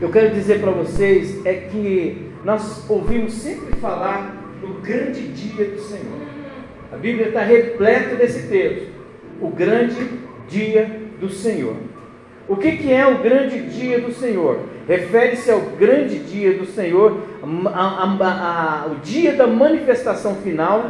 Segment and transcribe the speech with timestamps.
[0.00, 5.80] eu quero dizer para vocês é que nós ouvimos sempre falar do grande dia do
[5.80, 6.20] Senhor.
[6.92, 8.88] A Bíblia está repleta desse texto.
[9.40, 9.96] O grande
[10.48, 11.76] dia do Senhor.
[12.48, 14.60] O que, que é o grande dia do Senhor?
[14.86, 20.84] Refere-se ao grande dia do Senhor, a, a, a, o dia da manifestação final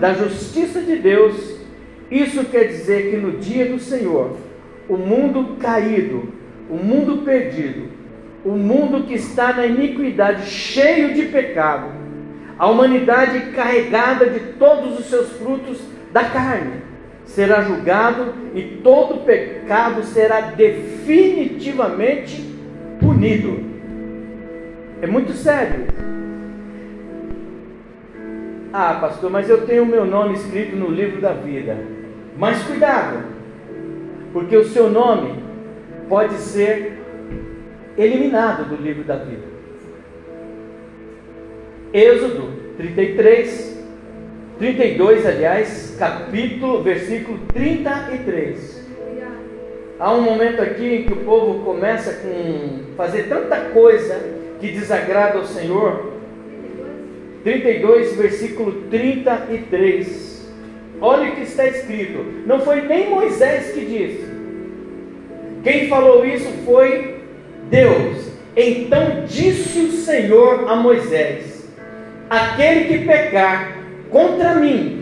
[0.00, 1.56] da justiça de Deus.
[2.10, 4.36] Isso quer dizer que no dia do Senhor,
[4.88, 6.32] o mundo caído,
[6.70, 7.91] o mundo perdido,
[8.44, 11.92] o mundo que está na iniquidade, cheio de pecado,
[12.58, 15.80] a humanidade carregada de todos os seus frutos
[16.12, 16.82] da carne,
[17.24, 22.42] será julgado e todo pecado será definitivamente
[23.00, 23.72] punido.
[25.00, 25.86] É muito sério.
[28.72, 31.76] Ah, pastor, mas eu tenho o meu nome escrito no livro da vida.
[32.38, 33.24] Mas cuidado,
[34.32, 35.34] porque o seu nome
[36.08, 37.01] pode ser
[37.96, 39.52] eliminado do livro da vida.
[41.92, 43.84] Êxodo 33,
[44.58, 48.82] 32, aliás, capítulo, versículo 33.
[49.98, 54.18] Há um momento aqui em que o povo começa a fazer tanta coisa
[54.58, 56.12] que desagrada ao Senhor.
[57.44, 60.52] 32, versículo 33.
[61.00, 62.24] Olha o que está escrito.
[62.46, 64.32] Não foi nem Moisés que disse.
[65.62, 67.11] Quem falou isso foi
[67.72, 68.30] Deus.
[68.54, 71.66] Então disse o Senhor a Moisés:
[72.28, 73.78] Aquele que pecar
[74.10, 74.98] contra mim.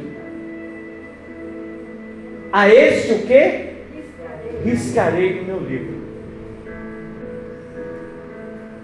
[2.53, 3.71] A este o que?
[4.65, 6.01] Riscarei do meu livro.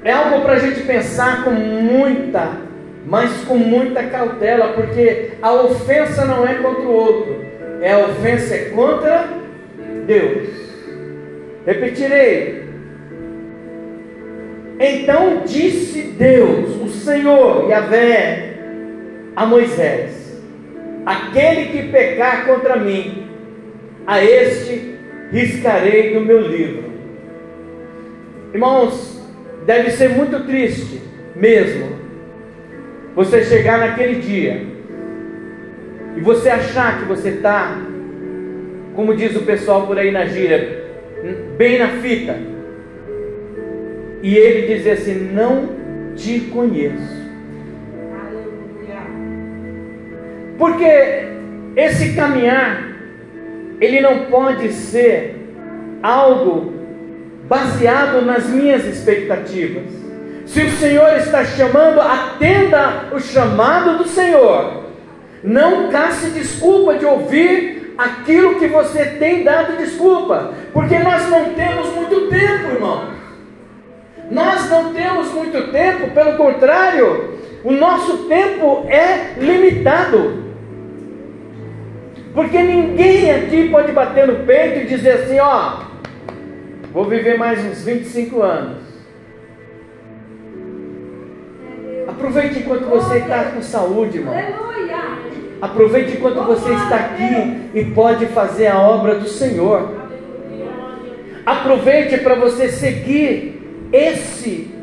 [0.05, 2.59] É algo para a gente pensar com muita,
[3.07, 7.45] mas com muita cautela, porque a ofensa não é contra o outro,
[7.81, 9.29] é a ofensa é contra
[10.07, 10.49] Deus.
[11.67, 12.66] Repetirei.
[14.79, 18.55] Então disse Deus, o Senhor, Yahvé,
[19.35, 20.43] a Moisés:
[21.05, 23.27] Aquele que pecar contra mim,
[24.07, 24.97] a este
[25.31, 26.85] riscarei do meu livro.
[28.53, 29.23] Irmãos,
[29.65, 31.01] deve ser muito triste
[31.35, 31.97] mesmo
[33.15, 34.63] você chegar naquele dia
[36.17, 37.79] e você achar que você está,
[38.95, 40.85] como diz o pessoal por aí na gíria,
[41.57, 42.37] bem na fita,
[44.23, 45.69] e ele dizer assim: Não
[46.15, 47.27] te conheço.
[50.59, 51.27] Porque
[51.77, 52.97] esse caminhar,
[53.81, 55.37] ele não pode ser
[56.03, 56.73] algo
[57.47, 59.85] baseado nas minhas expectativas.
[60.47, 64.85] Se o Senhor está chamando, atenda o chamado do Senhor.
[65.43, 71.89] Não casse desculpa de ouvir aquilo que você tem dado desculpa, porque nós não temos
[71.95, 73.16] muito tempo, irmão.
[74.31, 80.45] Nós não temos muito tempo, pelo contrário, o nosso tempo é limitado.
[82.35, 85.81] Porque ninguém aqui pode bater no peito e dizer assim: ó,
[86.93, 88.87] vou viver mais uns 25 anos.
[92.09, 94.35] Aproveite enquanto você está com saúde, irmão.
[95.61, 99.91] Aproveite enquanto você está aqui e pode fazer a obra do Senhor.
[101.45, 103.56] Aproveite para você seguir
[103.97, 104.77] esse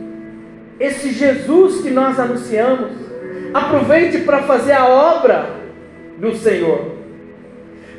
[0.79, 2.91] esse Jesus que nós anunciamos.
[3.53, 5.49] Aproveite para fazer a obra
[6.17, 6.93] do Senhor.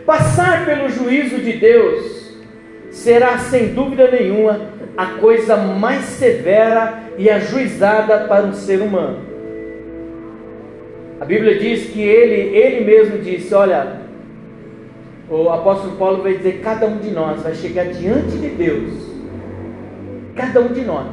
[0.04, 2.34] Passar pelo juízo de Deus
[2.90, 4.60] será sem dúvida nenhuma
[4.96, 9.18] a coisa mais severa e ajuizada para um ser humano.
[11.20, 14.00] A Bíblia diz que ele, ele mesmo disse: Olha,
[15.30, 19.13] o apóstolo Paulo vai dizer: cada um de nós vai chegar diante de Deus.
[20.34, 21.08] Cada um de nós.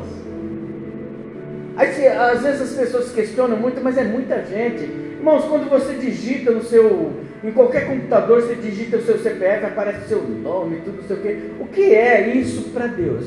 [1.78, 4.84] Aí, às vezes as pessoas questionam muito, mas é muita gente.
[4.84, 10.06] Irmãos, quando você digita no seu em qualquer computador você digita o seu CPF, aparece
[10.06, 11.38] o seu nome, tudo não sei o quê.
[11.60, 13.26] O que é isso para Deus?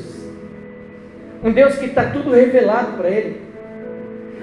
[1.43, 3.41] Um Deus que está tudo revelado para Ele.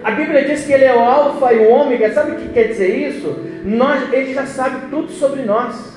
[0.05, 2.13] A Bíblia diz que Ele é o Alfa e o Ômega.
[2.13, 3.35] Sabe o que quer dizer isso?
[3.65, 5.93] Nós, ele já sabe tudo sobre nós.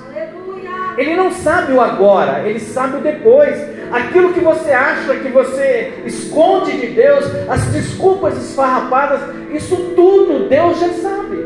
[0.97, 3.59] Ele não sabe o agora, ele sabe o depois.
[3.95, 9.21] Aquilo que você acha que você esconde de Deus, as desculpas esfarrapadas,
[9.53, 11.37] isso tudo Deus já sabe.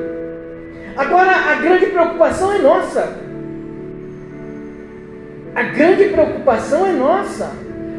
[0.98, 3.18] Agora, a grande preocupação é nossa.
[5.54, 7.52] A grande preocupação é nossa.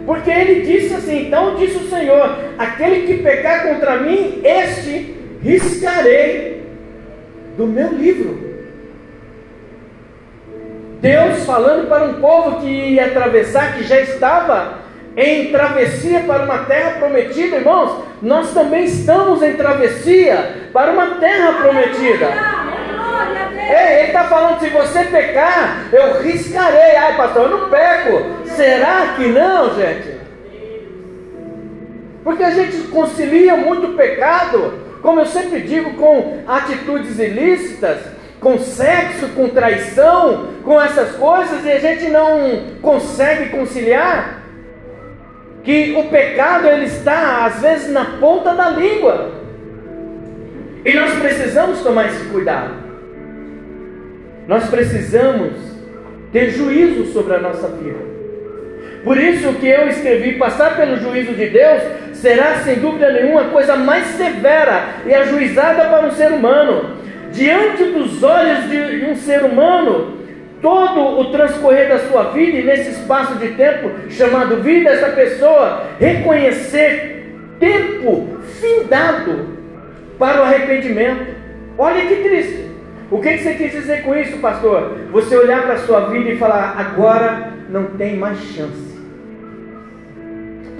[0.05, 5.15] Porque ele disse assim: então disse o Senhor: aquele que pecar contra mim, este
[5.45, 6.65] riscarei
[7.57, 8.50] do meu livro.
[11.01, 14.81] Deus falando para um povo que ia atravessar, que já estava
[15.17, 21.55] em travessia para uma terra prometida, irmãos, nós também estamos em travessia para uma terra
[21.55, 22.27] prometida.
[23.57, 26.97] Ei, ele está falando: se você pecar, eu riscarei.
[26.97, 28.47] Ai, pastor, eu não peco.
[28.47, 30.21] Será que não, gente?
[32.23, 37.99] Porque a gente concilia muito pecado, como eu sempre digo, com atitudes ilícitas,
[38.41, 44.41] com sexo, com traição, com essas coisas, e a gente não consegue conciliar
[45.63, 49.31] que o pecado ele está às vezes na ponta da língua.
[50.85, 52.75] E nós precisamos tomar esse cuidado.
[54.49, 55.53] Nós precisamos
[56.33, 58.11] ter juízo sobre a nossa vida.
[59.05, 61.83] Por isso que eu escrevi, passar pelo juízo de Deus
[62.15, 66.97] será sem dúvida nenhuma a coisa mais severa e ajuizada para um ser humano.
[67.33, 70.19] Diante dos olhos de um ser humano,
[70.61, 75.85] todo o transcorrer da sua vida e nesse espaço de tempo chamado vida, essa pessoa
[75.99, 79.59] reconhecer tempo findado
[80.19, 81.35] para o arrependimento.
[81.79, 82.71] Olha que triste.
[83.11, 84.99] O que você quis dizer com isso, pastor?
[85.11, 88.90] Você olhar para a sua vida e falar: agora não tem mais chance.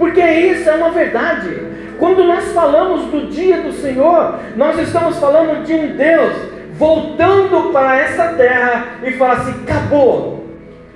[0.01, 1.61] Porque isso é uma verdade.
[1.99, 6.33] Quando nós falamos do dia do Senhor, nós estamos falando de um Deus
[6.73, 10.47] voltando para essa terra e falar assim: acabou,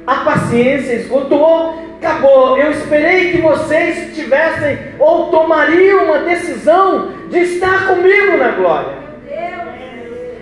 [0.07, 2.57] a paciência esgotou, acabou.
[2.57, 9.05] Eu esperei que vocês tivessem ou tomariam uma decisão de estar comigo na glória.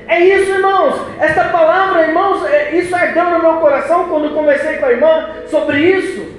[0.07, 1.01] É isso, irmãos.
[1.19, 5.79] Esta palavra, irmãos, é, isso ardeu no meu coração quando conversei com a irmã sobre
[5.79, 6.31] isso.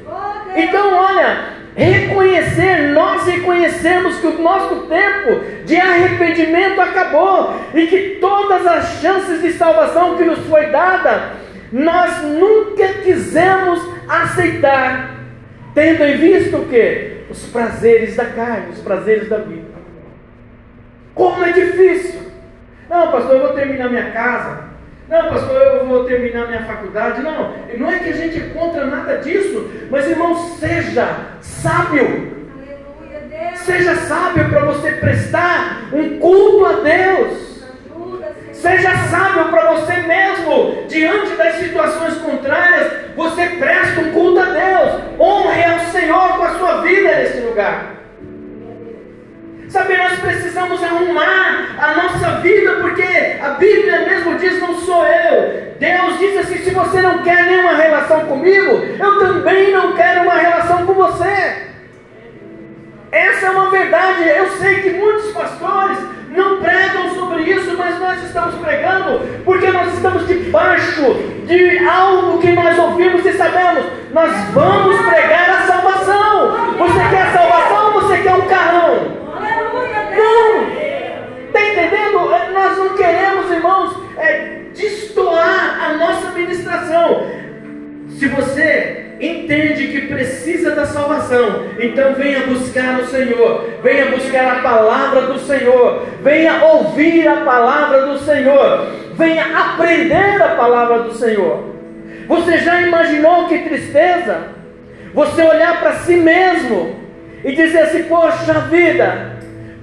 [0.56, 8.66] Então, olha, reconhecer, nós reconhecemos que o nosso tempo de arrependimento acabou e que todas
[8.66, 11.32] as chances de salvação que nos foi dada,
[11.72, 15.16] nós nunca quisemos aceitar,
[15.74, 17.24] tendo em vista o que?
[17.28, 19.74] Os prazeres da carne, os prazeres da vida.
[21.14, 22.20] Como é difícil!
[22.88, 24.73] Não, pastor, eu vou terminar minha casa,
[25.08, 27.22] não, pastor, eu vou terminar minha faculdade.
[27.22, 32.32] Não, não é que a gente é contra nada disso, mas irmão, seja sábio.
[33.56, 37.64] Seja sábio para você prestar um culto a Deus.
[38.52, 45.02] Seja sábio para você mesmo, diante das situações contrárias, você presta um culto a Deus.
[45.18, 47.93] Honre ao Senhor com a sua vida nesse lugar.
[49.74, 53.02] Sabe, nós precisamos arrumar a nossa vida, porque
[53.42, 55.74] a Bíblia mesmo diz: não sou eu.
[55.80, 60.34] Deus diz assim: se você não quer nenhuma relação comigo, eu também não quero uma
[60.34, 61.70] relação com você.
[63.10, 64.28] Essa é uma verdade.
[64.28, 65.98] Eu sei que muitos pastores
[66.30, 71.14] não pregam sobre isso, mas nós estamos pregando porque nós estamos debaixo
[71.46, 73.86] de algo que nós ouvimos e sabemos.
[74.12, 76.76] Nós vamos pregar a salvação.
[76.78, 79.23] Você quer salvação ou você quer um carrão?
[81.54, 82.34] Está entendendo?
[82.34, 87.28] É, nós não queremos, irmãos, é, destoar a nossa ministração.
[88.08, 94.62] Se você entende que precisa da salvação, então venha buscar o Senhor, venha buscar a
[94.62, 101.72] palavra do Senhor, venha ouvir a palavra do Senhor, venha aprender a palavra do Senhor.
[102.26, 104.48] Você já imaginou que tristeza?
[105.14, 106.96] Você olhar para si mesmo
[107.44, 109.34] e dizer assim: Poxa vida,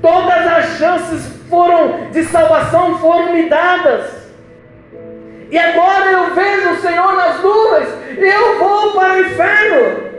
[0.01, 4.09] Todas as chances foram de salvação foram me dadas.
[5.51, 10.11] E agora eu vejo o Senhor nas nuvens e eu vou para o inferno.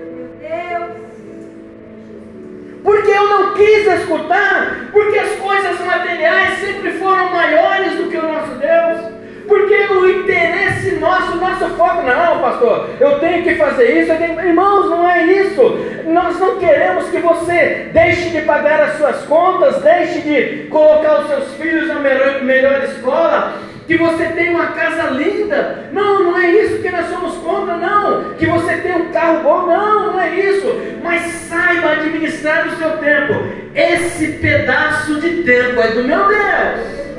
[2.85, 8.23] Porque eu não quis escutar, porque as coisas materiais sempre foram maiores do que o
[8.23, 9.22] nosso Deus.
[9.47, 14.15] Porque o interesse nosso, nosso foco, não, pastor, eu tenho que fazer isso.
[14.15, 14.41] Tenho...
[14.41, 15.63] Irmãos, não é isso.
[16.07, 21.29] Nós não queremos que você deixe de pagar as suas contas, deixe de colocar os
[21.29, 23.55] seus filhos na melhor, melhor escola,
[23.87, 25.89] que você tenha uma casa linda.
[25.93, 28.35] Não, não é isso que nós somos contra, não.
[28.35, 30.67] Que você tenha um carro bom, não, não é isso.
[31.03, 33.35] Mas saiba administrar o seu tempo.
[33.75, 37.12] Esse pedaço de tempo é do meu Deus.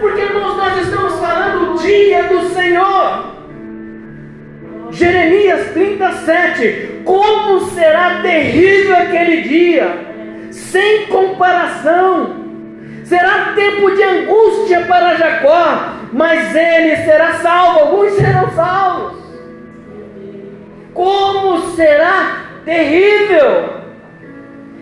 [0.00, 3.30] Porque, irmãos, nós estamos falando do dia do Senhor.
[4.90, 7.02] Jeremias 37.
[7.04, 9.88] Como será terrível aquele dia,
[10.50, 12.40] sem comparação.
[13.04, 19.20] Será tempo de angústia para Jacó, mas ele será salvo, alguns serão salvos.
[20.94, 23.80] Como será terrível!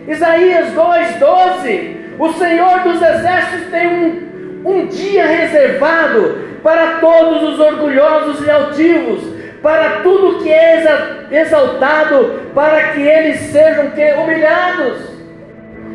[0.07, 4.28] Isaías 2,12: O Senhor dos Exércitos tem um
[4.65, 9.23] um dia reservado para todos os orgulhosos e altivos,
[9.61, 14.11] para tudo que é exaltado para que eles sejam que?
[14.13, 15.09] humilhados.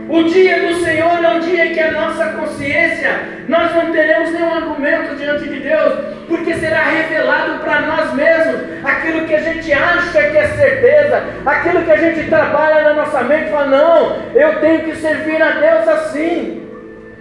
[0.09, 3.11] O dia do Senhor é um dia que a nossa consciência,
[3.49, 5.95] nós não teremos nenhum argumento diante de Deus,
[6.29, 11.83] porque será revelado para nós mesmos aquilo que a gente acha que é certeza, aquilo
[11.83, 15.89] que a gente trabalha na nossa mente, fala, não, eu tenho que servir a Deus
[15.89, 16.64] assim.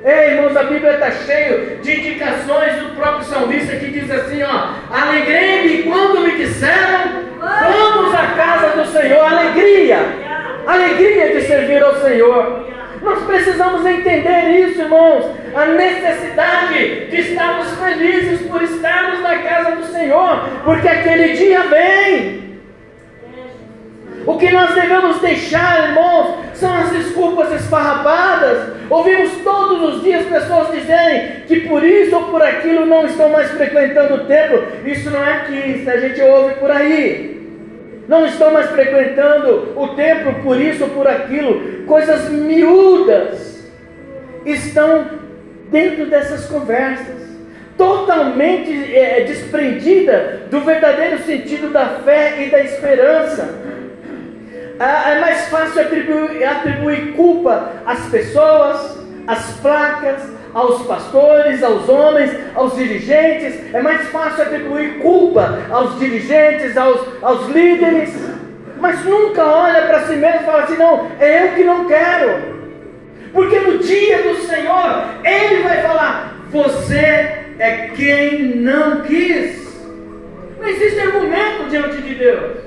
[0.06, 4.74] Ei, irmãos, a Bíblia está cheia de indicações do próprio salmista que diz assim: ó,
[4.92, 10.00] alegrei-me quando me disseram, vamos à casa do Senhor, alegria,
[10.68, 12.68] alegria de servir ao Senhor.
[13.02, 15.26] Nós precisamos entender isso, irmãos.
[15.56, 22.44] A necessidade de estarmos felizes por estarmos na casa do Senhor, porque aquele dia vem.
[24.26, 28.72] O que nós devemos deixar, irmãos, são as desculpas esfarrapadas.
[28.90, 33.52] Ouvimos todos os dias pessoas dizerem que por isso ou por aquilo não estão mais
[33.52, 34.64] frequentando o templo.
[34.86, 37.34] Isso não é aqui, isso a gente ouve por aí
[38.06, 43.66] não estão mais frequentando o templo por isso ou por aquilo, coisas miúdas
[44.46, 45.06] estão
[45.72, 47.16] dentro dessas conversas,
[47.78, 53.73] totalmente é, desprendida do verdadeiro sentido da fé e da esperança.
[54.80, 60.22] Ah, é mais fácil atribuir, atribuir culpa às pessoas, às placas,
[60.54, 63.74] aos pastores, aos homens, aos dirigentes.
[63.74, 68.14] É mais fácil atribuir culpa aos dirigentes, aos, aos líderes.
[68.80, 72.54] Mas nunca olha para si mesmo e fala assim: não, é eu que não quero.
[73.32, 79.64] Porque no dia do Senhor, Ele vai falar: você é quem não quis.
[80.60, 82.63] Não existe argumento diante de Deus.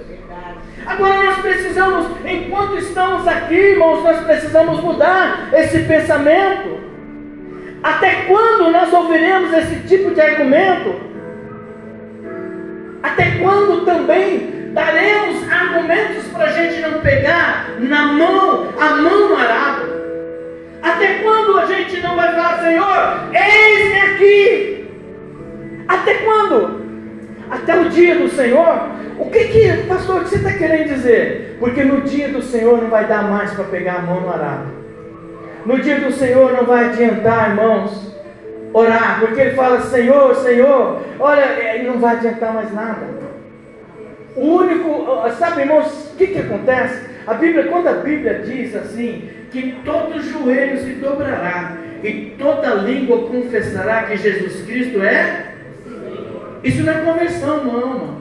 [0.86, 6.78] Agora nós precisamos, enquanto estamos aqui, irmãos, nós precisamos mudar esse pensamento.
[7.82, 10.94] Até quando nós ouviremos esse tipo de argumento?
[13.02, 19.36] Até quando também daremos argumentos para a gente não pegar na mão, a mão no
[19.36, 19.86] arado?
[20.82, 24.88] Até quando a gente não vai falar, Senhor, eis-me aqui?
[25.88, 26.85] Até quando?
[27.50, 28.88] Até o dia do Senhor?
[29.18, 31.56] O que que, pastor, que você está querendo dizer?
[31.58, 34.66] Porque no dia do Senhor não vai dar mais para pegar a mão no arado.
[35.64, 38.14] No dia do Senhor não vai adiantar, irmãos,
[38.72, 43.06] orar, porque ele fala: Senhor, Senhor, olha, é, não vai adiantar mais nada.
[44.36, 45.06] O único,
[45.38, 47.08] sabe, irmãos, o que, que acontece?
[47.26, 53.26] A Bíblia, quando a Bíblia diz assim, que todo joelho se dobrará e toda língua
[53.28, 55.45] confessará que Jesus Cristo é,
[56.66, 58.16] isso não é conversão, não, irmão.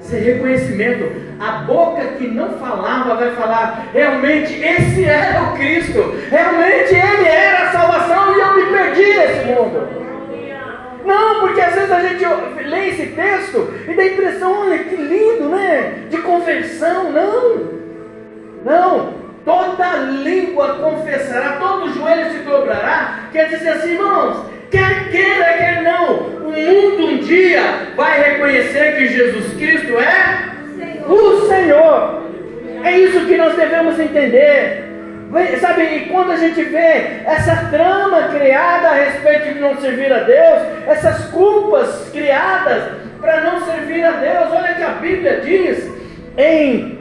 [0.00, 1.24] Isso é reconhecimento.
[1.38, 7.68] A boca que não falava vai falar: realmente esse era o Cristo, realmente ele era
[7.68, 10.04] a salvação e eu me perdi nesse mundo.
[11.04, 12.24] Não, porque às vezes a gente
[12.66, 16.04] lê esse texto e dá a impressão, olha que lindo, né?
[16.08, 17.12] De conversão.
[17.12, 17.58] Não,
[18.64, 19.24] não.
[19.44, 23.24] Toda língua confessará, todo joelho se dobrará.
[23.30, 27.62] Quer dizer assim, irmãos, quer queira, quer não, o mundo um dia
[27.96, 30.54] vai reconhecer que Jesus Cristo é
[31.08, 32.22] o Senhor.
[32.84, 34.84] É isso que nós devemos entender.
[35.58, 40.18] Sabe, e quando a gente vê essa trama criada a respeito de não servir a
[40.18, 42.84] Deus, essas culpas criadas
[43.20, 45.90] para não servir a Deus, olha que a Bíblia diz
[46.36, 46.98] em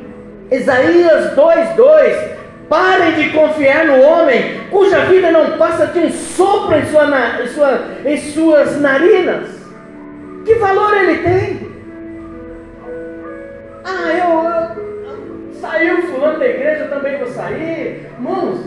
[0.49, 6.85] Isaías 2,2: Parem de confiar no homem, cuja vida não passa de um sopro em,
[6.85, 9.49] sua, em, sua, em suas narinas.
[10.45, 11.73] Que valor ele tem?
[13.83, 18.07] Ah, eu, eu saiu fulano da igreja, eu também vou sair.
[18.17, 18.59] Irmãos,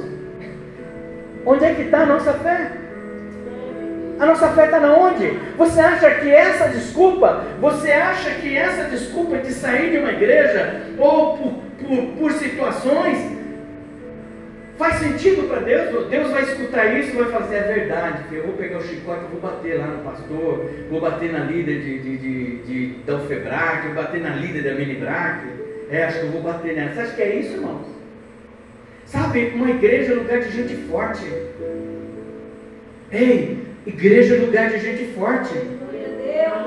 [1.45, 2.73] onde é que está a nossa fé?
[4.19, 5.39] A nossa fé está na onde?
[5.59, 10.83] Você acha que essa desculpa, você acha que essa desculpa de sair de uma igreja
[10.99, 11.53] ou por,
[11.87, 13.36] por, por situações
[14.79, 16.07] faz sentido para Deus?
[16.09, 18.25] Deus vai escutar isso e vai fazer a verdade.
[18.29, 21.41] Que eu vou pegar o chicote, eu vou bater lá no pastor, vou bater na
[21.41, 25.47] líder de, de, de, de da UFEBRAC, vou bater na líder da Minibrac.
[25.91, 26.93] É, acho que eu vou bater nela.
[26.93, 27.87] Você acha que é isso, irmãos?
[29.05, 31.25] Sabe, uma igreja é lugar de gente forte.
[33.13, 35.55] Ei, igreja é lugar de gente forte.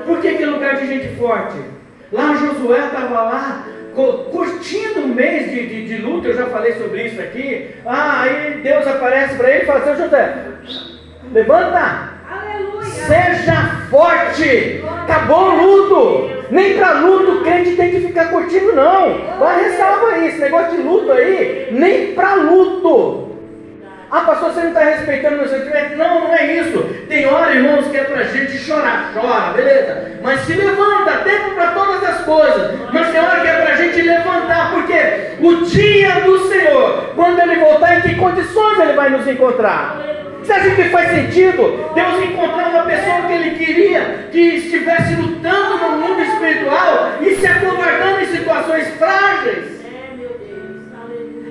[0.06, 1.58] Por que, que é lugar de gente forte?
[2.10, 3.66] Lá Josué estava lá,
[4.30, 7.70] curtindo um mês de, de, de luta, eu já falei sobre isso aqui.
[7.84, 10.36] Ah, aí Deus aparece para ele e fala assim: José,
[11.32, 12.84] levanta, Aleluia.
[12.84, 16.40] seja forte, acabou o luto.
[16.50, 19.38] Nem para luto o crente tem que ficar curtindo, não.
[19.38, 23.29] Vai ressalva aí, esse negócio de luto aí, nem para luto.
[24.12, 25.96] Ah, pastor, você não está respeitando meu sentimento.
[25.96, 26.82] Não, não é isso.
[27.08, 29.12] Tem hora, irmãos, que é para a gente chorar.
[29.14, 30.18] Chora, beleza.
[30.20, 32.72] Mas se levanta, tempo para todas as coisas.
[32.92, 37.40] Mas tem hora que é para a gente levantar, porque o dia do Senhor, quando
[37.40, 40.00] Ele voltar, em que condições Ele vai nos encontrar?
[40.42, 45.76] Você acha que faz sentido Deus encontrar uma pessoa que Ele queria que estivesse lutando
[45.76, 49.79] no mundo espiritual e se acovardando em situações frágeis?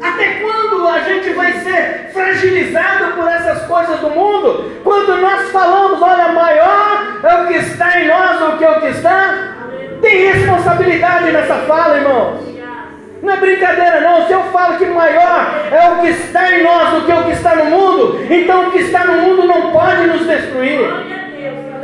[0.01, 4.72] Até quando a gente vai ser fragilizado por essas coisas do mundo?
[4.84, 8.88] Quando nós falamos, olha, maior é o que está em nós do que o que
[8.88, 9.56] está?
[10.01, 12.50] Tem responsabilidade nessa fala, irmãos.
[13.22, 14.25] Não é brincadeira, não.
[14.25, 17.32] Se eu falo que maior é o que está em nós do que o que
[17.32, 20.79] está no mundo, então o que está no mundo não pode nos destruir.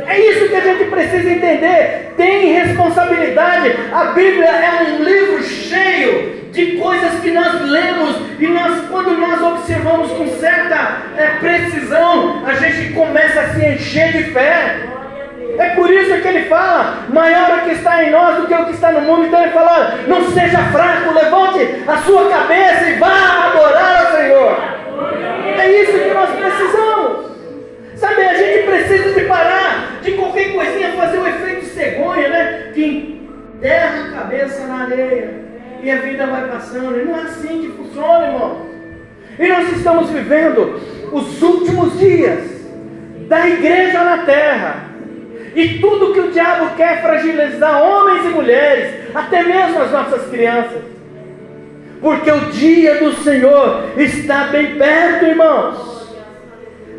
[0.06, 2.12] É isso que a gente precisa entender.
[2.16, 3.74] Tem responsabilidade.
[3.92, 9.42] A Bíblia é um livro cheio de coisas que nós lemos e nós, quando nós
[9.42, 14.76] observamos com certa é, precisão, a gente começa a se encher de fé.
[15.58, 18.54] É por isso que ele fala: maior é o que está em nós do que
[18.54, 19.26] o que está no mundo.
[19.26, 24.58] Então ele fala: não seja fraco, levante a sua cabeça e vá adorar ao Senhor.
[25.58, 27.26] É isso que nós precisamos.
[27.96, 32.70] Sabe, a gente precisa de parar de qualquer coisinha fazer o efeito cegonha, né?
[32.72, 33.20] Que
[33.56, 35.34] enterra a cabeça na areia
[35.82, 36.98] e a vida vai passando.
[36.98, 38.66] E não é assim que funciona, irmão.
[39.38, 40.80] E nós estamos vivendo
[41.12, 42.44] os últimos dias
[43.28, 44.84] da igreja na terra.
[45.54, 50.82] E tudo que o diabo quer fragilizar homens e mulheres, até mesmo as nossas crianças.
[52.00, 55.95] Porque o dia do Senhor está bem perto, irmãos.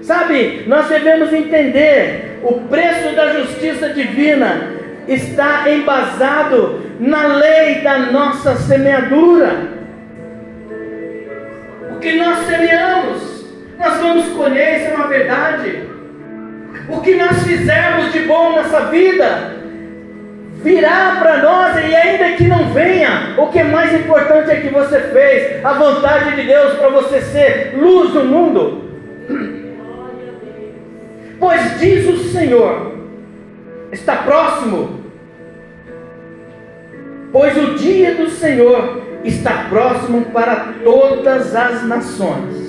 [0.07, 4.71] Sabe, nós devemos entender: o preço da justiça divina
[5.05, 9.49] está embasado na lei da nossa semeadura.
[11.93, 13.45] O que nós semeamos,
[13.77, 15.83] nós vamos colher, isso é uma verdade.
[16.87, 19.57] O que nós fizermos de bom nessa vida
[20.63, 24.69] virá para nós e ainda que não venha, o que é mais importante é que
[24.69, 29.66] você fez a vontade de Deus para você ser luz no mundo.
[31.39, 32.93] Pois diz o Senhor,
[33.91, 35.01] está próximo,
[37.31, 42.67] pois o dia do Senhor está próximo para todas as nações.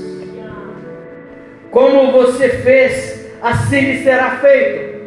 [1.71, 4.99] Como você fez assim lhe será feito.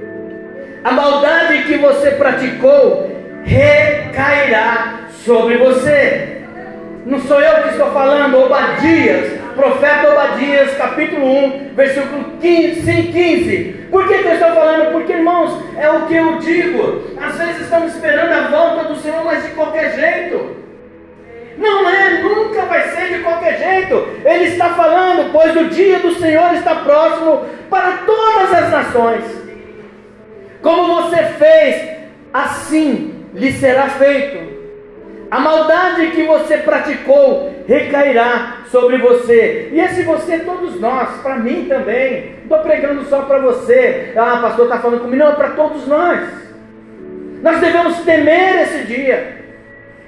[0.84, 3.12] A maldade que você praticou
[3.43, 6.41] recairá sobre você.
[7.06, 13.87] Não sou eu que estou falando, Obadias, profeta Obadias, capítulo 1, versículo 15, 15.
[13.89, 14.91] Por que, que eu estou falando?
[14.91, 17.03] Porque, irmãos, é o que eu digo.
[17.21, 20.61] Às vezes estamos esperando a volta do Senhor, mas de qualquer jeito.
[21.57, 24.07] Não é, nunca vai ser de qualquer jeito.
[24.25, 29.23] Ele está falando, pois o dia do Senhor está próximo para todas as nações.
[30.61, 31.97] Como você fez,
[32.33, 34.61] assim lhe será feito.
[35.32, 39.70] A maldade que você praticou recairá sobre você.
[39.72, 42.36] E esse você, todos nós, para mim também.
[42.44, 44.12] Estou pregando só para você.
[44.13, 45.24] Ah, pastor está falando comigo.
[45.24, 46.20] Não, é para todos nós.
[47.41, 49.38] Nós devemos temer esse dia.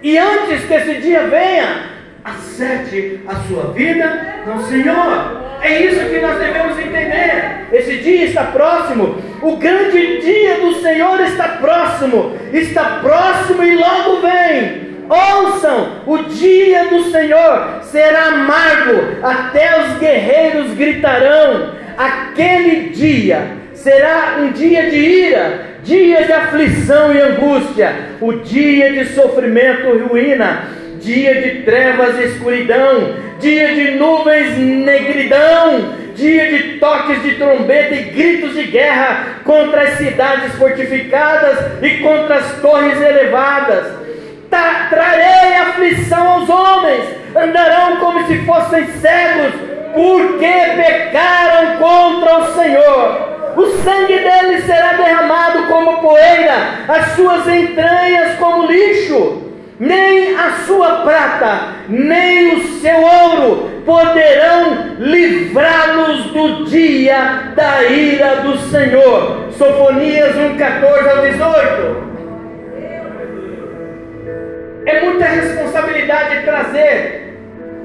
[0.01, 1.89] E antes que esse dia venha,
[2.25, 5.41] acerte a sua vida no Senhor.
[5.61, 7.67] É isso que nós devemos entender.
[7.71, 9.23] Esse dia está próximo.
[9.41, 12.37] O grande dia do Senhor está próximo.
[12.51, 14.92] Está próximo e logo vem.
[15.09, 21.73] Ouçam, o dia do Senhor será amargo, até os guerreiros gritarão.
[21.97, 29.05] Aquele dia será um dia de ira, dia de aflição e angústia, o dia de
[29.13, 37.21] sofrimento e ruína, dia de trevas e escuridão, dia de nuvens negridão, dia de toques
[37.23, 44.02] de trombeta e gritos de guerra contra as cidades fortificadas e contra as torres elevadas.
[44.89, 49.53] Trarei aflição aos homens, andarão como se fossem cegos,
[49.93, 58.35] porque pecaram contra o Senhor o sangue dele será derramado como poeira, as suas entranhas
[58.39, 59.43] como lixo.
[59.79, 68.57] Nem a sua prata, nem o seu ouro poderão livrá-los do dia da ira do
[68.69, 69.49] Senhor.
[69.51, 72.12] Sofonias 1, 14 ao 18.
[74.85, 77.37] É muita responsabilidade trazer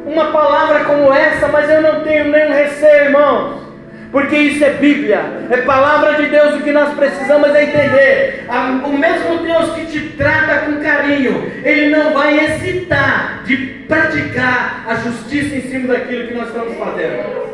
[0.06, 3.68] uma palavra como essa, mas eu não tenho nenhum receio, irmãos
[4.10, 6.54] porque isso é Bíblia, é palavra de Deus.
[6.54, 8.46] O que nós precisamos é entender:
[8.84, 13.56] o mesmo Deus que te trata com carinho, Ele não vai hesitar de
[13.86, 17.48] praticar a justiça em cima daquilo que nós estamos fazendo.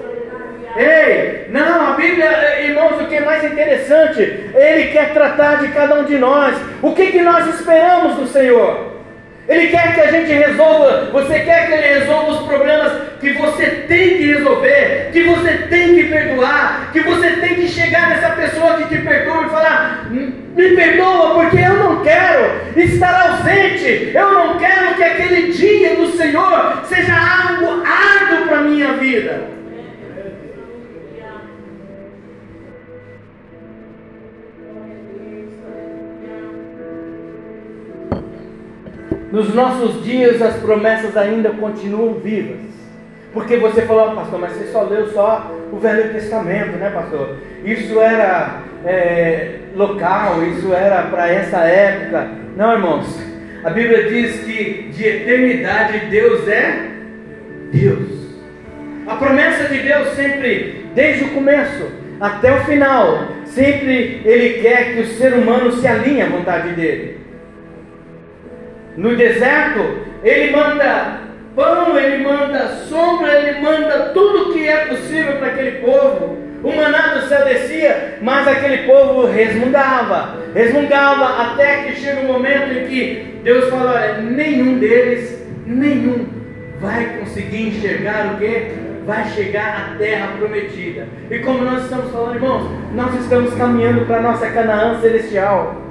[0.77, 4.21] Ei, não, a Bíblia, irmãos, o que é mais interessante,
[4.55, 6.57] Ele quer tratar de cada um de nós.
[6.83, 8.94] O que, que nós esperamos do Senhor?
[9.47, 13.67] Ele quer que a gente resolva, você quer que Ele resolva os problemas que você
[13.89, 18.79] tem que resolver, que você tem que perdoar, que você tem que chegar nessa pessoa
[18.79, 24.59] que te perdoa e falar: me perdoa, porque eu não quero estar ausente, eu não
[24.59, 29.64] quero que aquele dia do Senhor seja algo árduo para a minha vida.
[39.35, 42.61] Nos nossos dias as promessas ainda continuam vivas.
[43.33, 47.39] Porque você falou, ah, pastor, mas você só leu só o Velho Testamento, né, pastor?
[47.65, 52.29] Isso era é, local, isso era para essa época.
[52.57, 53.21] Não, irmãos.
[53.65, 56.91] A Bíblia diz que de eternidade Deus é
[57.73, 58.37] Deus.
[59.05, 65.01] A promessa de Deus sempre, desde o começo até o final, sempre Ele quer que
[65.01, 67.24] o ser humano se alinhe à vontade dele.
[68.97, 71.21] No deserto, ele manda
[71.55, 76.39] pão, ele manda sombra, ele manda tudo que é possível para aquele povo.
[76.63, 82.73] O maná do céu descia, mas aquele povo resmungava, resmungava até que chega um momento
[82.73, 86.27] em que Deus fala: olha, nenhum deles, nenhum
[86.81, 88.73] vai conseguir enxergar o que?
[89.05, 91.07] Vai chegar à terra prometida.
[91.31, 95.84] E como nós estamos falando, irmãos, nós estamos caminhando para a nossa Canaã celestial.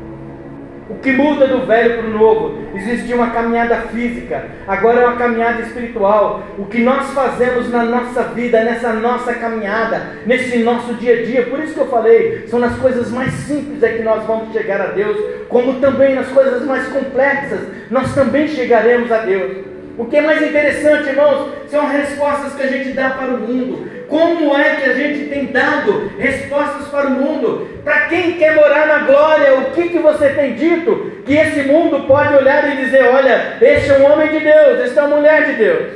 [0.89, 2.63] O que muda do velho para o novo?
[2.76, 6.43] Existia uma caminhada física, agora é uma caminhada espiritual.
[6.58, 11.43] O que nós fazemos na nossa vida, nessa nossa caminhada, nesse nosso dia a dia,
[11.43, 14.82] por isso que eu falei, são nas coisas mais simples é que nós vamos chegar
[14.82, 15.17] a Deus,
[15.48, 19.74] como também nas coisas mais complexas, nós também chegaremos a Deus.
[19.98, 23.39] O que é mais interessante, irmãos, são as respostas que a gente dá para o
[23.39, 23.88] mundo.
[24.13, 27.67] Como é que a gente tem dado respostas para o mundo?
[27.84, 31.23] Para quem quer morar na glória, o que, que você tem dito?
[31.26, 35.02] Que esse mundo pode olhar e dizer: olha, este é um homem de Deus, esta
[35.02, 35.93] é uma mulher de Deus.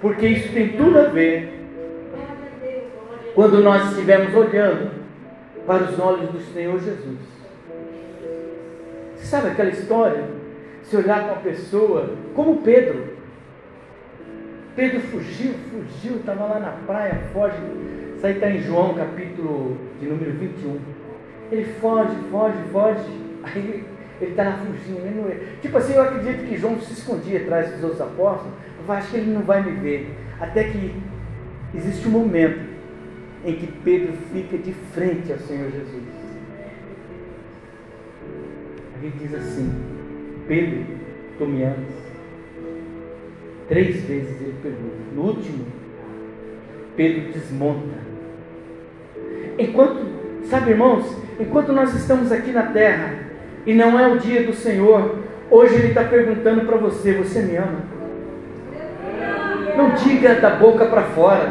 [0.00, 1.60] Porque isso tem tudo a ver
[3.36, 4.90] quando nós estivermos olhando
[5.64, 7.20] para os olhos do Senhor Jesus.
[9.14, 10.42] Você sabe aquela história?
[10.82, 13.11] se olhar para uma pessoa, como Pedro.
[14.74, 17.56] Pedro fugiu, fugiu, estava lá na praia, foge.
[18.16, 20.78] Isso aí está em João, capítulo de número 21.
[21.50, 23.22] Ele foge, foge, foge.
[23.44, 23.84] Aí
[24.20, 25.04] ele está lá fugindo.
[25.16, 25.60] Não...
[25.60, 28.52] Tipo assim, eu acredito que João se escondia atrás dos outros apóstolos.
[28.86, 30.16] Eu acho que ele não vai me ver.
[30.40, 30.94] Até que
[31.74, 32.60] existe um momento
[33.44, 36.04] em que Pedro fica de frente ao Senhor Jesus.
[39.02, 39.72] Ele diz assim:
[40.46, 40.84] Pedro,
[41.36, 42.01] tu me amas?
[43.68, 44.96] Três vezes ele pergunta.
[45.14, 45.66] No último,
[46.96, 48.02] Pedro desmonta.
[49.58, 50.06] Enquanto,
[50.44, 53.14] sabe irmãos, enquanto nós estamos aqui na terra
[53.66, 55.16] e não é o dia do Senhor,
[55.50, 57.92] hoje Ele está perguntando para você: você me ama?
[59.76, 61.50] Não diga da boca para fora,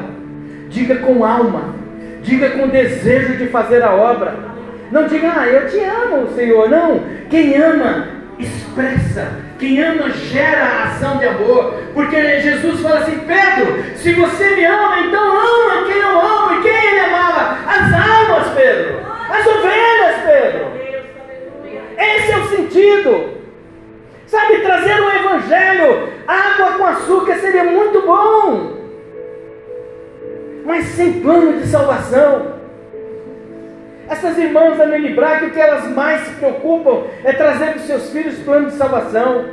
[0.70, 1.74] diga com alma,
[2.22, 4.52] diga com desejo de fazer a obra.
[4.92, 6.70] Não diga, ah, eu te amo, Senhor.
[6.70, 9.32] Não, quem ama expressa.
[9.62, 11.76] Quem ama gera a ação de amor.
[11.94, 16.60] Porque Jesus fala assim: Pedro, se você me ama, então ama quem eu amo.
[16.60, 17.60] E quem ele amava?
[17.68, 19.02] As almas, Pedro.
[19.30, 20.72] As ovelhas, Pedro.
[21.96, 23.30] Esse é o sentido.
[24.26, 28.78] Sabe, trazer o evangelho, água com açúcar seria muito bom.
[30.66, 32.61] Mas sem plano de salvação.
[34.12, 38.12] Essas irmãs da Braga, o que elas mais se preocupam é trazer para os seus
[38.12, 39.46] filhos plano de salvação.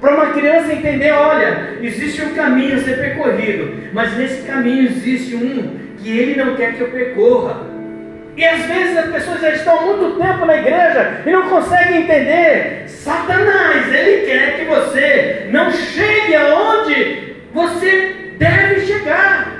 [0.00, 5.34] Para uma criança entender, olha, existe um caminho a ser percorrido, mas nesse caminho existe
[5.34, 7.62] um que ele não quer que eu percorra.
[8.36, 12.02] E às vezes as pessoas já estão há muito tempo na igreja e não conseguem
[12.02, 12.84] entender.
[12.86, 19.52] Satanás, ele quer que você não chegue aonde você deve chegar.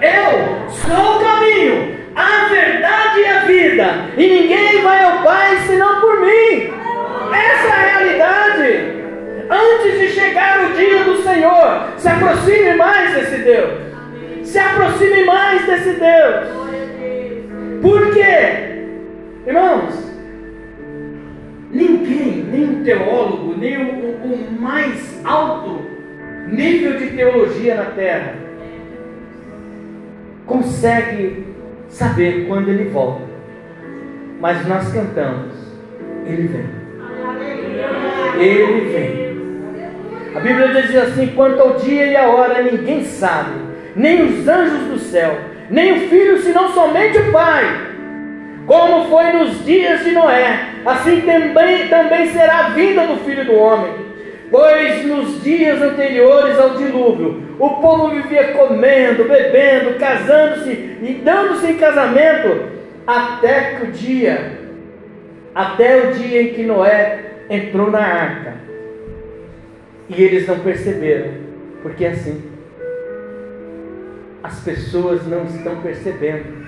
[0.00, 3.84] Eu sou o caminho, a verdade e a vida,
[4.16, 6.72] e ninguém vai ao Pai senão por mim.
[7.30, 8.96] Essa é a realidade.
[9.50, 13.70] Antes de chegar o dia do Senhor, se aproxime mais desse Deus.
[14.44, 16.46] Se aproxime mais desse Deus.
[17.82, 18.86] Por quê?
[19.46, 19.94] Irmãos,
[21.70, 25.84] ninguém, nem um teólogo, nem o, o mais alto
[26.48, 28.34] nível de teologia na terra,
[30.46, 31.55] consegue
[31.88, 33.22] saber quando ele volta.
[34.40, 35.54] Mas nós cantamos,
[36.26, 36.66] ele vem.
[38.38, 39.26] Ele vem.
[40.36, 43.52] A Bíblia diz assim: quanto ao dia e a hora ninguém sabe,
[43.94, 45.38] nem os anjos do céu,
[45.70, 47.64] nem o filho, senão somente o pai.
[48.66, 53.54] Como foi nos dias de Noé, assim também, também será a vida do filho do
[53.54, 54.05] homem.
[54.50, 61.76] Pois nos dias anteriores ao dilúvio, o povo vivia comendo, bebendo, casando-se e dando-se em
[61.76, 64.60] casamento, até que o dia,
[65.54, 67.18] até o dia em que Noé
[67.50, 68.54] entrou na arca.
[70.08, 71.32] E eles não perceberam,
[71.82, 72.42] porque é assim,
[74.42, 76.66] as pessoas não estão percebendo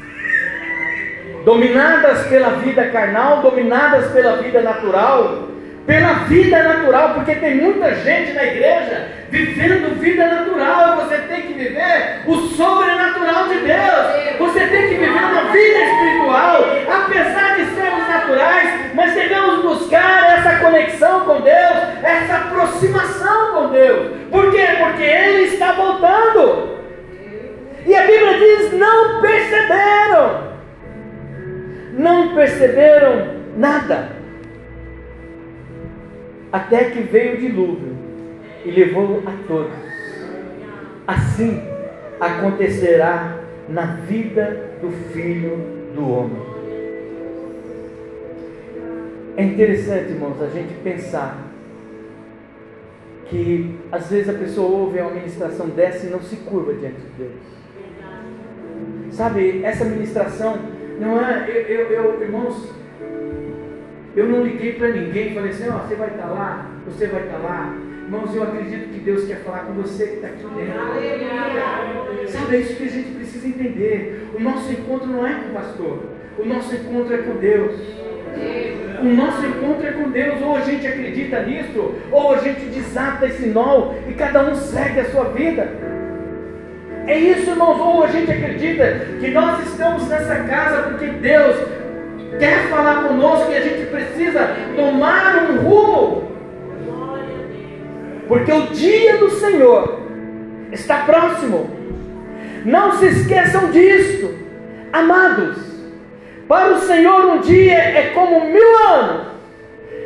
[1.44, 5.48] dominadas pela vida carnal, dominadas pela vida natural,
[5.88, 10.96] pela vida natural, porque tem muita gente na igreja vivendo vida natural.
[10.96, 14.38] Você tem que viver o sobrenatural de Deus.
[14.38, 20.58] Você tem que viver uma vida espiritual, apesar de sermos naturais, mas devemos buscar essa
[20.58, 24.12] conexão com Deus, essa aproximação com Deus.
[24.30, 24.66] Por quê?
[24.78, 26.76] Porque Ele está voltando.
[27.86, 30.48] E a Bíblia diz: não perceberam
[31.94, 34.17] não perceberam nada.
[36.52, 37.96] Até que veio o dilúvio
[38.64, 39.72] e levou a todos.
[41.06, 41.62] Assim
[42.20, 45.58] acontecerá na vida do filho
[45.94, 46.48] do homem.
[49.36, 51.48] É interessante, irmãos, a gente pensar
[53.26, 57.08] que às vezes a pessoa ouve uma ministração dessa e não se curva diante de
[57.18, 57.58] Deus.
[59.12, 60.58] Sabe, essa ministração
[60.98, 62.77] não é, eu, eu, eu irmãos,
[64.16, 67.06] eu não liguei para ninguém, falei assim, ó, oh, você vai estar tá lá, você
[67.06, 67.76] vai estar tá lá.
[68.04, 70.80] Irmãos, eu acredito que Deus quer falar com você que está aqui dentro.
[72.28, 74.30] Sabe, é isso que a gente precisa entender.
[74.34, 76.02] O nosso encontro não é com o pastor,
[76.38, 77.74] o nosso encontro é com Deus.
[79.00, 83.26] O nosso encontro é com Deus, ou a gente acredita nisso, ou a gente desata
[83.26, 85.68] esse nó e cada um segue a sua vida.
[87.06, 91.56] É isso, irmãos, ou a gente acredita que nós estamos nessa casa porque Deus
[92.38, 96.28] quer falar conosco e a gente precisa tomar um rumo.
[98.26, 100.00] Porque o dia do Senhor
[100.70, 101.70] está próximo.
[102.64, 104.34] Não se esqueçam disso,
[104.92, 105.56] amados.
[106.46, 109.26] Para o Senhor um dia é como mil anos,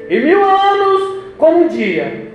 [0.08, 2.30] e mil anos como um dia.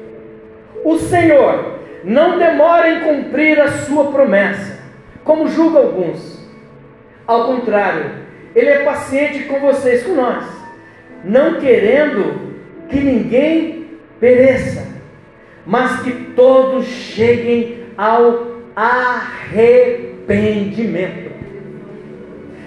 [0.83, 4.79] O Senhor não demora em cumprir a sua promessa,
[5.23, 6.37] como julga alguns.
[7.25, 8.26] Ao contrário,
[8.57, 10.43] ele é paciente com vocês, com nós,
[11.23, 12.55] não querendo
[12.89, 13.85] que ninguém
[14.19, 14.87] pereça,
[15.63, 21.27] mas que todos cheguem ao arrependimento.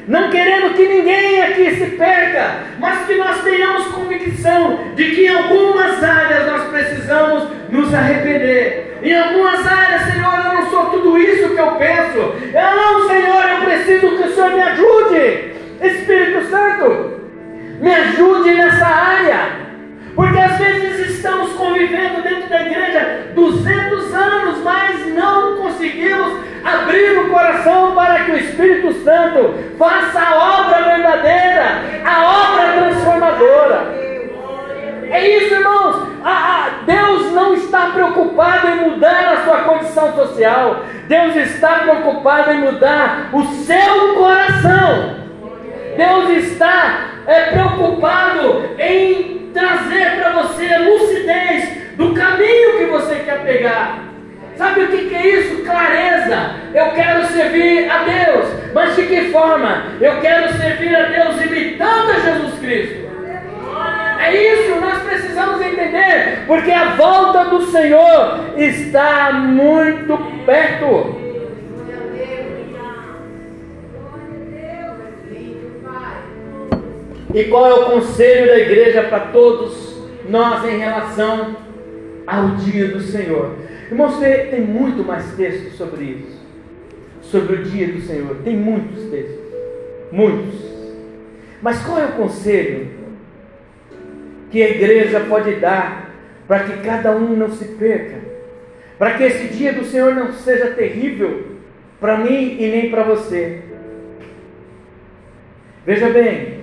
[0.06, 5.28] Não querendo que ninguém aqui se perca, mas que nós tenhamos convicção de que em
[5.28, 11.54] algumas áreas nós precisamos nos arrepender em algumas áreas, Senhor, eu não sou tudo isso
[11.54, 12.18] que eu penso.
[12.18, 15.49] Eu não, Senhor, eu preciso que o Senhor me ajude.
[15.80, 17.20] Espírito Santo,
[17.80, 19.60] me ajude nessa área.
[20.14, 27.30] Porque às vezes estamos convivendo dentro da igreja 200 anos, mas não conseguimos abrir o
[27.30, 31.64] coração para que o Espírito Santo faça a obra verdadeira,
[32.04, 33.94] a obra transformadora.
[35.10, 36.10] É isso, irmãos.
[36.84, 40.84] Deus não está preocupado em mudar a sua condição social.
[41.06, 45.19] Deus está preocupado em mudar o seu coração.
[45.96, 53.42] Deus está é, preocupado em trazer para você a lucidez do caminho que você quer
[53.44, 54.10] pegar.
[54.56, 55.62] Sabe o que, que, é isso?
[55.64, 56.50] Clareza.
[56.74, 59.84] Eu quero servir a Deus, mas de que forma?
[60.00, 63.10] Eu quero servir a Deus imitando a Jesus Cristo.
[64.20, 71.19] É isso, nós precisamos entender, porque a volta do Senhor está muito perto.
[77.34, 79.96] E qual é o conselho da igreja para todos
[80.28, 81.56] nós em relação
[82.26, 83.54] ao dia do Senhor?
[83.90, 86.40] Irmãos, tem muito mais textos sobre isso,
[87.22, 88.36] sobre o dia do Senhor.
[88.42, 89.38] Tem muitos textos,
[90.10, 90.60] muitos.
[91.62, 92.88] Mas qual é o conselho
[94.50, 96.10] que a igreja pode dar
[96.48, 98.18] para que cada um não se perca,
[98.98, 101.46] para que esse dia do Senhor não seja terrível
[102.00, 103.60] para mim e nem para você.
[105.86, 106.59] Veja bem,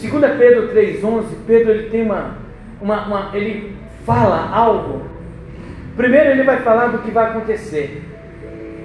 [0.00, 2.36] 2 Pedro 3,11, Pedro ele tem uma,
[2.80, 5.02] uma, uma, ele fala algo.
[5.96, 8.02] Primeiro ele vai falar do que vai acontecer.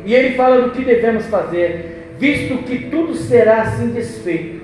[0.05, 4.61] E ele fala do que devemos fazer, visto que tudo será assim desfeito.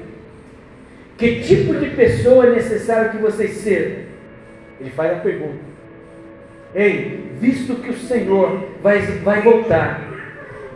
[1.17, 4.03] Que tipo de pessoa é necessário que vocês sejam?
[4.79, 5.67] Ele faz a pergunta.
[6.73, 10.01] Ei, visto que o Senhor vai, vai voltar,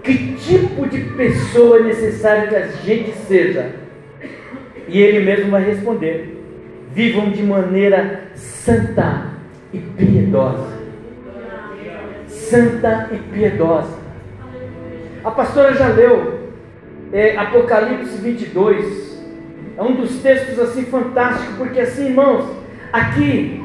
[0.03, 3.80] que tipo de pessoa é necessário que a gente seja?
[4.91, 6.37] E ele mesmo vai responder:
[6.93, 9.27] vivam de maneira santa
[9.73, 10.67] e piedosa.
[12.27, 13.97] Santa e piedosa.
[15.23, 16.41] A pastora já leu
[17.13, 19.11] é, Apocalipse 22.
[19.77, 22.45] É um dos textos assim fantásticos, porque assim, irmãos,
[22.91, 23.63] aqui,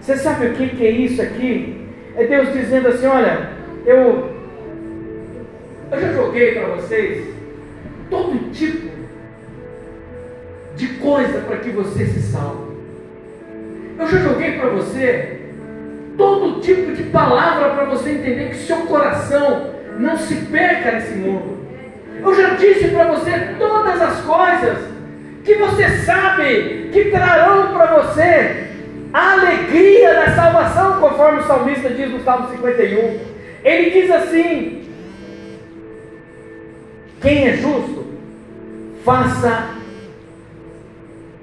[0.00, 1.84] você sabe o que, que é isso aqui?
[2.14, 3.50] É Deus dizendo assim: olha,
[3.84, 4.30] eu,
[5.90, 7.34] eu já joguei para vocês
[8.08, 8.89] todo tipo
[10.80, 12.70] de coisa para que você se salve.
[13.98, 15.40] Eu já joguei para você
[16.16, 21.58] todo tipo de palavra para você entender que seu coração não se perca nesse mundo.
[22.22, 24.78] Eu já disse para você todas as coisas
[25.44, 28.68] que você sabe que trarão para você
[29.12, 33.18] a alegria da salvação, conforme o salmista diz no Salmo 51.
[33.62, 34.88] Ele diz assim:
[37.20, 38.06] quem é justo,
[39.04, 39.79] faça.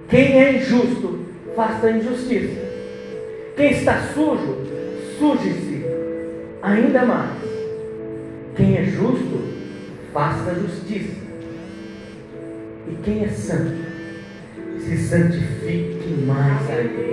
[0.10, 2.62] Quem é injusto, faça injustiça.
[3.56, 4.58] Quem está sujo,
[5.20, 5.86] suje-se
[6.62, 7.32] ainda mais.
[8.56, 9.43] Quem é justo,
[10.13, 11.15] faça justiça.
[12.89, 13.76] E quem é santo,
[14.80, 17.08] se santifique mais ainda.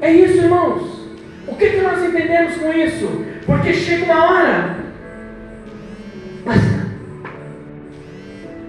[0.00, 1.02] É isso, irmãos.
[1.46, 3.24] O que, que nós entendemos com isso?
[3.46, 4.76] Porque chega uma hora.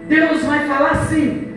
[0.07, 1.52] Deus vai falar assim,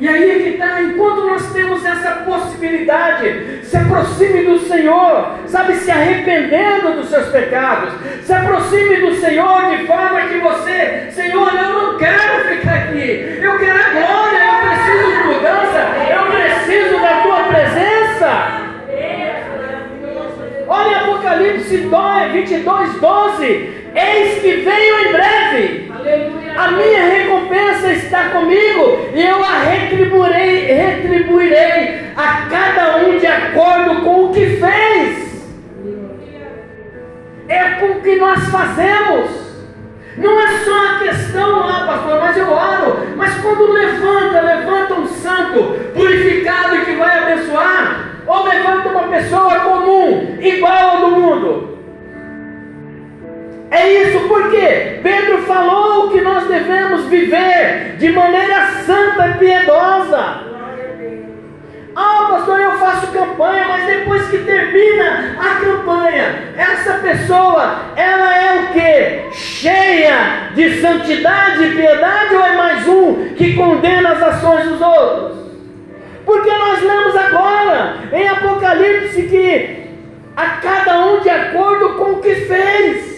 [0.00, 5.74] e aí é que está, enquanto nós temos essa possibilidade, se aproxime do Senhor, sabe,
[5.74, 11.68] se arrependendo dos seus pecados, se aproxime do Senhor de forma que você, Senhor, eu
[11.68, 17.20] não quero ficar aqui, eu quero a glória, eu preciso de mudança, eu preciso da
[17.20, 18.70] tua presença.
[20.66, 21.88] Olha Apocalipse
[22.32, 23.44] 22, 12.
[23.94, 25.89] Eis que venho em breve.
[26.60, 34.02] A minha recompensa está comigo e eu a retribuirei, retribuirei a cada um de acordo
[34.02, 35.42] com o que fez.
[37.48, 39.30] É com o que nós fazemos.
[40.18, 43.08] Não é só a questão, ah, pastor, mas eu oro.
[43.16, 45.62] Mas quando levanta, levanta um santo
[45.94, 51.70] purificado que vai abençoar, ou levanta uma pessoa comum, igual ao do mundo.
[53.70, 55.79] É isso porque Pedro falou
[56.50, 60.50] devemos viver de maneira santa e piedosa.
[61.94, 68.60] Ah, pastor, eu faço campanha, mas depois que termina a campanha, essa pessoa, ela é
[68.60, 69.36] o que?
[69.36, 75.38] Cheia de santidade e piedade ou é mais um que condena as ações dos outros?
[76.24, 79.80] Porque nós lemos agora em Apocalipse que
[80.36, 83.09] a cada um de acordo com o que fez.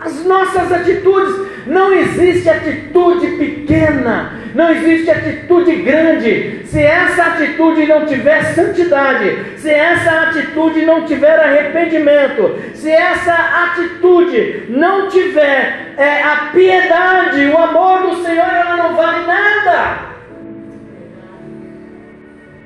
[0.00, 6.62] As nossas atitudes, não existe atitude pequena, não existe atitude grande.
[6.66, 14.66] Se essa atitude não tiver santidade, se essa atitude não tiver arrependimento, se essa atitude
[14.68, 19.98] não tiver é, a piedade, o amor do Senhor, ela não vale nada.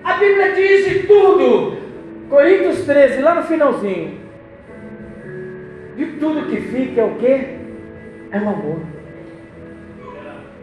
[0.05, 1.79] A Bíblia diz de tudo.
[2.29, 4.22] Coríntios 13, lá no finalzinho.
[5.97, 7.27] De tudo que fica é o que?
[8.31, 8.81] É o amor.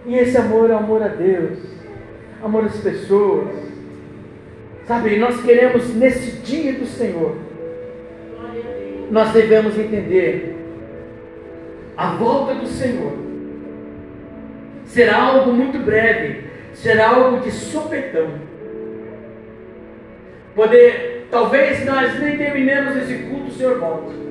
[0.06, 1.60] E esse amor é amor a Deus,
[2.42, 3.50] amor às pessoas.
[4.86, 7.36] Sabe, nós queremos nesse dia do Senhor,
[9.12, 10.56] nós devemos entender
[11.96, 13.30] a volta do Senhor
[14.90, 18.28] será algo muito breve, será algo de sopetão.
[20.56, 24.29] Poder, talvez nós nem terminemos esse culto, o Senhor volta.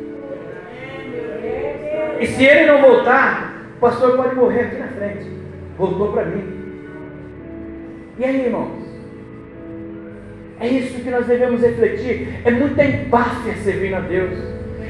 [2.20, 5.30] E se ele não voltar, o pastor pode morrer aqui na frente.
[5.76, 6.44] Voltou para mim.
[8.18, 8.88] E aí, irmãos?
[10.60, 12.40] É isso que nós devemos refletir.
[12.44, 14.36] É muita empáfia servir a Deus.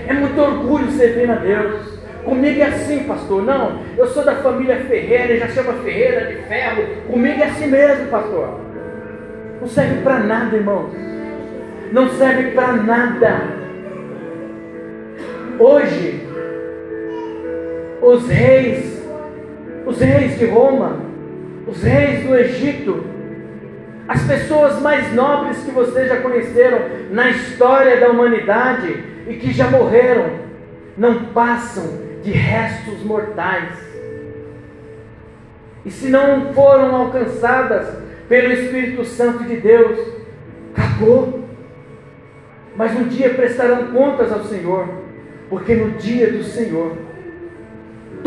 [0.07, 1.99] É muito orgulho servir a Deus.
[2.25, 3.43] Comigo é assim, pastor.
[3.43, 6.85] Não, eu sou da família Ferreira, já chama Ferreira de ferro.
[7.11, 8.61] Comigo é assim mesmo, pastor.
[9.61, 10.91] Não serve para nada, irmãos.
[11.93, 13.43] Não serve para nada.
[15.59, 16.28] Hoje,
[18.01, 19.03] os reis,
[19.87, 21.01] os reis de Roma,
[21.67, 23.05] os reis do Egito,
[24.07, 26.79] as pessoas mais nobres que vocês já conheceram
[27.11, 30.31] na história da humanidade e que já morreram,
[30.97, 31.85] não passam
[32.23, 33.77] de restos mortais.
[35.85, 37.89] E se não foram alcançadas
[38.29, 39.99] pelo Espírito Santo de Deus,
[40.75, 41.45] acabou.
[42.77, 44.89] Mas um dia prestarão contas ao Senhor.
[45.49, 46.93] Porque no dia do Senhor,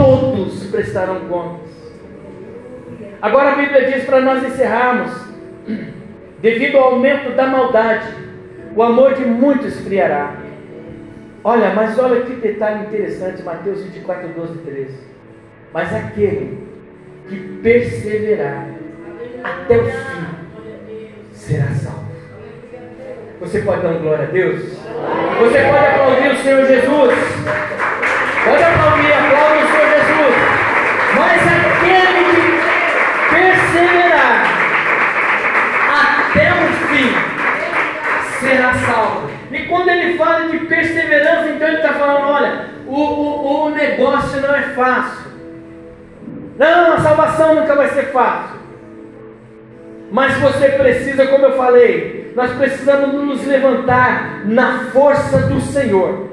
[0.02, 1.70] todos prestarão contas.
[3.22, 5.12] Agora a Bíblia diz para nós encerrarmos:
[6.41, 8.08] devido ao aumento da maldade,
[8.76, 10.36] o amor de muitos esfriará.
[11.43, 14.99] Olha, mas olha que detalhe interessante, Mateus 24, 12 e 13.
[15.74, 16.68] Mas aquele
[17.28, 18.68] que perseverar
[19.43, 20.26] até o fim
[21.34, 22.12] será salvo.
[23.39, 24.62] Você pode dar um glória a Deus?
[24.62, 27.14] Você pode aplaudir o Senhor Jesus?
[28.43, 30.36] Pode aplaudir, aplaude o Senhor Jesus.
[31.16, 34.43] Mas aquele que perseverar
[35.89, 37.16] até o fim
[38.62, 39.30] será salvo.
[39.51, 44.39] E quando ele fala de perseverança, então ele está falando: olha, o, o, o negócio
[44.39, 45.32] não é fácil.
[46.57, 48.62] Não, a salvação nunca vai ser fácil.
[50.12, 56.30] Mas você precisa, como eu falei, nós precisamos nos levantar na força do Senhor.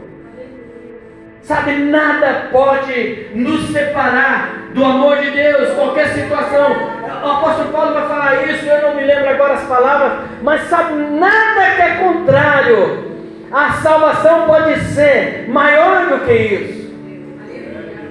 [1.43, 6.98] Sabe, nada pode nos separar do amor de Deus, qualquer situação.
[7.23, 10.13] O apóstolo Paulo vai falar isso, eu não me lembro agora as palavras,
[10.43, 13.09] mas sabe, nada que é contrário
[13.53, 16.89] à salvação pode ser maior do que isso.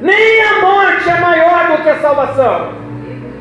[0.02, 2.74] Nem a morte é maior do que a salvação.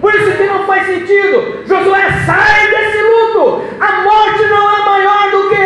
[0.01, 1.65] Por isso que não faz sentido.
[1.67, 3.63] Josué, sai desse luto.
[3.81, 5.66] A morte não é maior do que.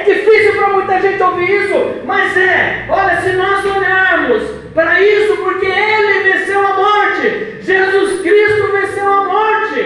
[0.00, 2.86] É difícil para muita gente ouvir isso, mas é.
[2.88, 4.42] Olha, se nós olharmos
[4.72, 9.80] para isso, porque Ele venceu a morte, Jesus Cristo venceu a morte.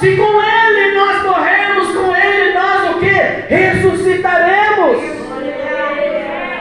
[0.00, 3.54] Se com Ele nós morremos, com Ele nós o que?
[3.54, 5.21] Ressuscitaremos.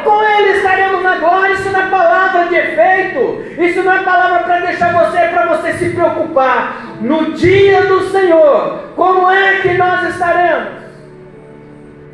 [0.03, 1.53] Com Ele estaremos na glória.
[1.53, 3.43] Isso não é palavra de efeito.
[3.61, 6.85] Isso não é palavra para deixar você, para você se preocupar.
[7.01, 10.81] No dia do Senhor, como é que nós estaremos?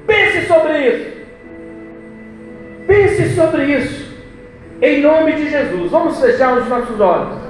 [0.06, 1.18] Pense sobre isso.
[2.88, 4.08] Pense sobre isso.
[4.82, 5.92] Em nome de Jesus.
[5.92, 7.38] Vamos fechar os nossos olhos.